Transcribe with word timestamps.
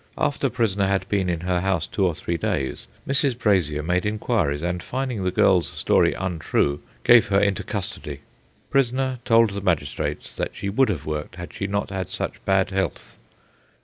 After 0.17 0.49
prisoner 0.49 0.87
had 0.87 1.07
been 1.09 1.29
in 1.29 1.41
her 1.41 1.61
house 1.61 1.85
two 1.85 2.03
or 2.07 2.15
three 2.15 2.35
days, 2.35 2.87
Mrs. 3.07 3.37
Brasier 3.37 3.83
made 3.83 4.03
inquiries, 4.03 4.63
and, 4.63 4.81
finding 4.81 5.21
the 5.23 5.29
girl's 5.29 5.67
story 5.69 6.15
untrue, 6.15 6.81
gave 7.03 7.27
her 7.27 7.39
into 7.39 7.63
custody. 7.63 8.21
Prisoner 8.71 9.19
told 9.25 9.51
the 9.51 9.61
magistrate 9.61 10.31
that 10.37 10.55
she 10.55 10.69
would 10.69 10.89
have 10.89 11.05
worked 11.05 11.35
had 11.35 11.53
she 11.53 11.67
not 11.67 11.91
had 11.91 12.09
such 12.09 12.43
bad 12.45 12.71
health. 12.71 13.17